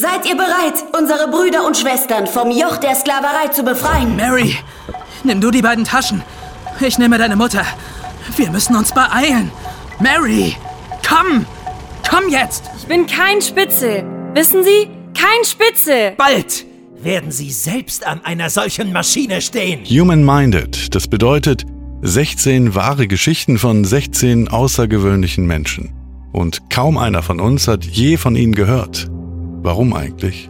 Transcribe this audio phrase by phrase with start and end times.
[0.00, 4.14] Seid ihr bereit, unsere Brüder und Schwestern vom Joch der Sklaverei zu befreien?
[4.14, 4.56] Mary,
[5.24, 6.22] nimm du die beiden Taschen.
[6.80, 7.64] Ich nehme deine Mutter.
[8.36, 9.50] Wir müssen uns beeilen.
[9.98, 10.54] Mary,
[11.04, 11.46] komm!
[12.08, 12.70] Komm jetzt!
[12.78, 14.04] Ich bin kein Spitzel.
[14.34, 14.88] Wissen Sie?
[15.20, 16.12] Kein Spitzel.
[16.16, 16.64] Bald
[17.02, 19.84] werden Sie selbst an einer solchen Maschine stehen.
[19.84, 21.64] Human-Minded, das bedeutet
[22.02, 25.92] 16 wahre Geschichten von 16 außergewöhnlichen Menschen.
[26.30, 29.10] Und kaum einer von uns hat je von ihnen gehört.
[29.68, 30.48] Warum eigentlich?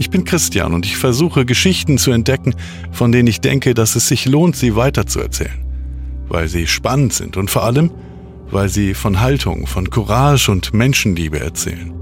[0.00, 2.56] Ich bin Christian und ich versuche Geschichten zu entdecken,
[2.90, 5.64] von denen ich denke, dass es sich lohnt, sie weiterzuerzählen.
[6.26, 7.92] Weil sie spannend sind und vor allem,
[8.50, 11.94] weil sie von Haltung, von Courage und Menschenliebe erzählen.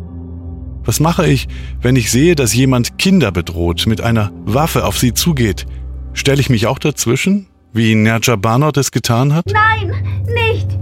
[0.85, 1.49] Was mache ich,
[1.83, 5.67] wenn ich sehe, dass jemand Kinder bedroht, mit einer Waffe auf sie zugeht?
[6.15, 9.45] Stelle ich mich auch dazwischen, wie Nerja Barnot es getan hat?
[9.53, 9.93] Nein,
[10.33, 10.79] nicht!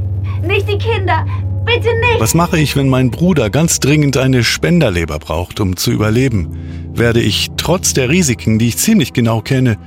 [0.46, 1.26] Nicht die Kinder!
[1.72, 2.18] Bitte nicht!
[2.18, 6.88] Was mache ich, wenn mein Bruder ganz dringend eine Spenderleber braucht, um zu überleben?
[6.92, 9.78] Werde ich trotz der Risiken, die ich ziemlich genau kenne,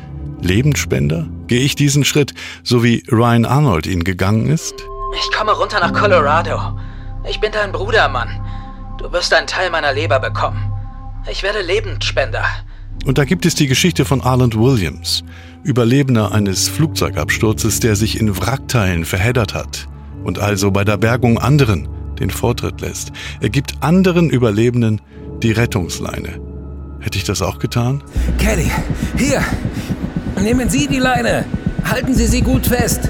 [0.42, 1.28] Lebensspender?
[1.48, 4.76] Gehe ich diesen Schritt, so wie Ryan Arnold ihn gegangen ist?
[5.16, 6.80] Ich komme runter nach Colorado.
[7.30, 8.30] Ich bin dein Bruder, Mann.
[8.98, 10.72] Du wirst einen Teil meiner Leber bekommen.
[11.30, 12.46] Ich werde Lebensspender.
[13.06, 15.24] Und da gibt es die Geschichte von Arland Williams,
[15.64, 19.88] Überlebender eines Flugzeugabsturzes, der sich in Wrackteilen verheddert hat
[20.24, 21.88] und also bei der Bergung anderen
[22.20, 23.12] den Vortritt lässt.
[23.42, 25.02] Er gibt anderen Überlebenden
[25.42, 26.40] die Rettungsleine.
[27.00, 28.02] Hätte ich das auch getan?
[28.38, 28.72] Kelly,
[29.18, 29.42] hier!
[30.42, 31.46] Nehmen Sie die Leine!
[31.84, 33.10] Halten Sie sie gut fest!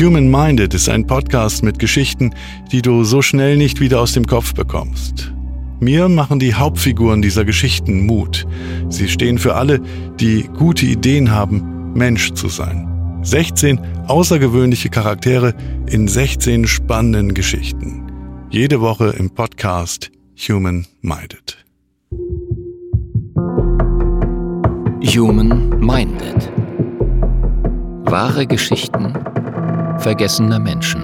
[0.00, 2.34] Human Minded ist ein Podcast mit Geschichten,
[2.72, 5.32] die du so schnell nicht wieder aus dem Kopf bekommst.
[5.80, 8.46] Mir machen die Hauptfiguren dieser Geschichten Mut.
[8.88, 9.80] Sie stehen für alle,
[10.18, 12.91] die gute Ideen haben, Mensch zu sein.
[13.22, 15.54] 16 außergewöhnliche Charaktere
[15.86, 18.46] in 16 spannenden Geschichten.
[18.50, 20.10] Jede Woche im Podcast
[20.48, 21.56] Human Minded.
[25.04, 26.52] Human Minded.
[28.10, 29.14] Wahre Geschichten
[29.98, 31.00] vergessener Menschen.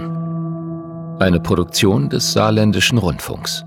[1.21, 3.65] Eine Produktion des Saarländischen Rundfunks.